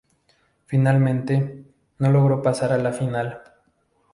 Finalmente, 0.65 1.63
no 1.99 2.09
logró 2.09 2.41
pasar 2.41 2.73
a 2.73 2.79
la 2.79 2.91
final. 2.91 3.39